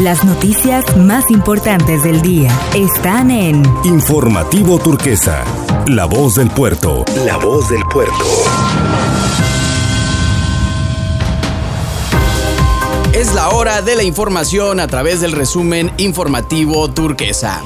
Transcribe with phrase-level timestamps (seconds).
[0.00, 5.44] Las noticias más importantes del día están en Informativo Turquesa,
[5.86, 7.04] La Voz del Puerto.
[7.24, 8.24] La Voz del Puerto.
[13.12, 17.62] Es la hora de la información a través del resumen informativo turquesa.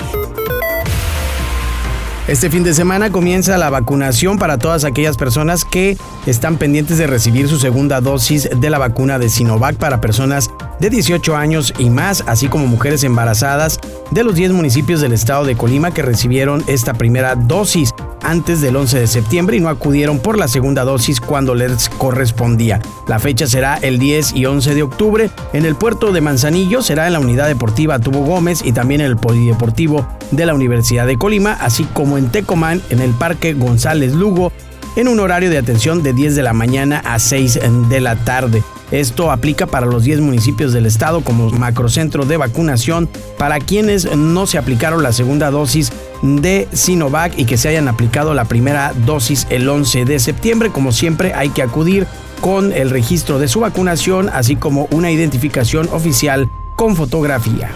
[2.28, 7.06] Este fin de semana comienza la vacunación para todas aquellas personas que están pendientes de
[7.06, 10.50] recibir su segunda dosis de la vacuna de Sinovac para personas
[10.80, 13.80] de 18 años y más, así como mujeres embarazadas
[14.10, 18.76] de los 10 municipios del estado de Colima que recibieron esta primera dosis antes del
[18.76, 22.80] 11 de septiembre y no acudieron por la segunda dosis cuando les correspondía.
[23.06, 25.30] La fecha será el 10 y 11 de octubre.
[25.52, 29.08] En el puerto de Manzanillo será en la unidad deportiva Tubo Gómez y también en
[29.08, 34.12] el polideportivo de la Universidad de Colima, así como en Tecomán en el Parque González
[34.12, 34.52] Lugo
[34.96, 38.62] en un horario de atención de 10 de la mañana a 6 de la tarde.
[38.90, 44.46] Esto aplica para los 10 municipios del estado como macrocentro de vacunación para quienes no
[44.46, 49.46] se aplicaron la segunda dosis de Sinovac y que se hayan aplicado la primera dosis
[49.50, 50.70] el 11 de septiembre.
[50.70, 52.06] Como siempre hay que acudir
[52.40, 57.70] con el registro de su vacunación así como una identificación oficial con fotografía.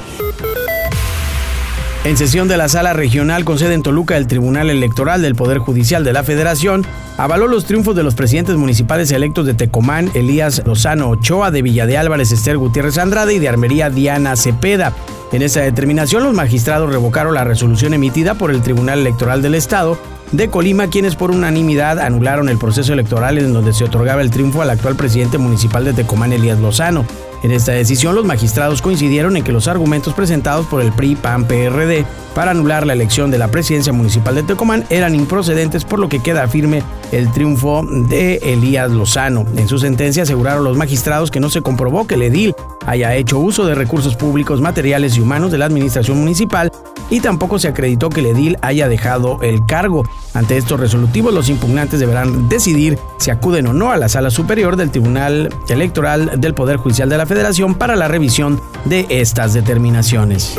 [2.04, 5.58] En sesión de la Sala Regional con sede en Toluca, el Tribunal Electoral del Poder
[5.58, 6.84] Judicial de la Federación
[7.16, 11.86] avaló los triunfos de los presidentes municipales electos de Tecomán, Elías Lozano Ochoa, de Villa
[11.86, 14.92] de Álvarez, Esther Gutiérrez Andrade y de Armería, Diana Cepeda.
[15.30, 19.96] En esa determinación, los magistrados revocaron la resolución emitida por el Tribunal Electoral del Estado
[20.32, 24.60] de Colima, quienes por unanimidad anularon el proceso electoral en donde se otorgaba el triunfo
[24.60, 27.06] al actual presidente municipal de Tecomán, Elías Lozano.
[27.42, 31.44] En esta decisión, los magistrados coincidieron en que los argumentos presentados por el PRI, PAN,
[31.44, 36.08] PRD para anular la elección de la presidencia municipal de Tecomán eran improcedentes, por lo
[36.08, 39.44] que queda firme el triunfo de Elías Lozano.
[39.56, 42.54] En su sentencia aseguraron los magistrados que no se comprobó que el edil
[42.86, 46.70] haya hecho uso de recursos públicos, materiales y humanos de la administración municipal
[47.12, 50.02] y tampoco se acreditó que el edil haya dejado el cargo.
[50.32, 54.76] Ante estos resolutivos, los impugnantes deberán decidir si acuden o no a la sala superior
[54.76, 60.56] del Tribunal Electoral del Poder Judicial de la Federación para la revisión de estas determinaciones.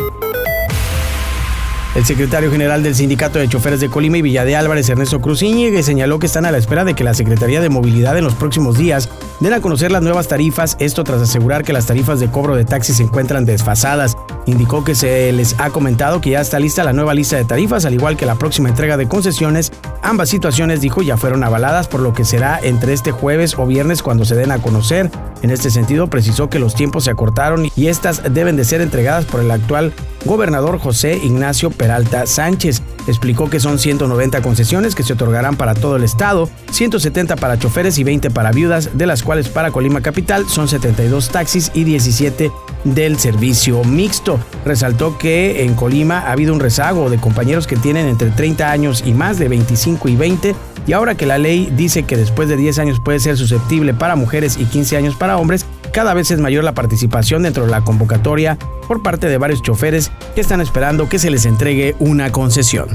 [1.96, 5.40] El secretario general del Sindicato de Choferes de Colima y Villa de Álvarez, Ernesto Cruz
[5.40, 8.78] señaló que están a la espera de que la Secretaría de Movilidad en los próximos
[8.78, 12.56] días den a conocer las nuevas tarifas, esto tras asegurar que las tarifas de cobro
[12.56, 14.13] de taxis se encuentran desfasadas.
[14.46, 17.86] Indicó que se les ha comentado que ya está lista la nueva lista de tarifas,
[17.86, 19.72] al igual que la próxima entrega de concesiones.
[20.02, 24.04] Ambas situaciones, dijo, ya fueron avaladas, por lo que será entre este jueves o viernes
[24.04, 25.10] cuando se den a conocer.
[25.42, 29.26] En este sentido, precisó que los tiempos se acortaron y estas deben de ser entregadas
[29.26, 29.94] por el actual
[30.26, 32.82] gobernador José Ignacio Peralta Sánchez.
[33.08, 37.98] Explicó que son 190 concesiones que se otorgarán para todo el estado, 170 para choferes
[37.98, 42.52] y 20 para viudas, de las cuales para Colima Capital son 72 taxis y 17
[42.84, 44.40] del servicio mixto.
[44.66, 49.04] Resaltó que en Colima ha habido un rezago de compañeros que tienen entre 30 años
[49.06, 50.56] y más de 25 y 20
[50.86, 54.16] y ahora que la ley dice que después de 10 años puede ser susceptible para
[54.16, 57.82] mujeres y 15 años para hombres, cada vez es mayor la participación dentro de la
[57.82, 58.58] convocatoria
[58.88, 62.90] por parte de varios choferes que están esperando que se les entregue una concesión.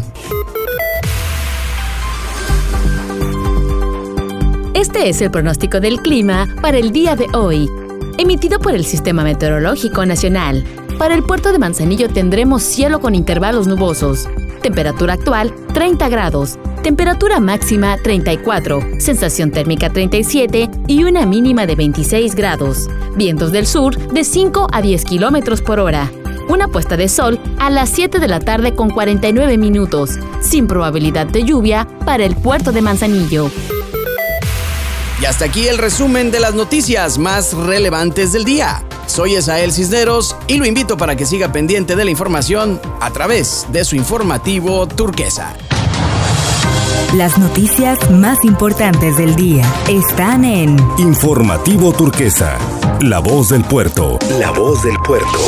[4.74, 7.70] Este es el pronóstico del clima para el día de hoy,
[8.18, 10.64] emitido por el Sistema Meteorológico Nacional.
[10.98, 14.28] Para el puerto de Manzanillo tendremos cielo con intervalos nubosos.
[14.60, 16.58] Temperatura actual 30 grados.
[16.82, 22.88] Temperatura máxima 34, sensación térmica 37 y una mínima de 26 grados.
[23.16, 26.10] Vientos del sur de 5 a 10 kilómetros por hora.
[26.48, 31.26] Una puesta de sol a las 7 de la tarde con 49 minutos, sin probabilidad
[31.26, 33.50] de lluvia para el puerto de Manzanillo.
[35.20, 38.84] Y hasta aquí el resumen de las noticias más relevantes del día.
[39.06, 43.66] Soy Esael Cisneros y lo invito para que siga pendiente de la información a través
[43.72, 45.56] de su informativo turquesa.
[47.14, 52.58] Las noticias más importantes del día están en Informativo Turquesa,
[53.00, 54.18] La Voz del Puerto.
[54.38, 55.38] La Voz del Puerto.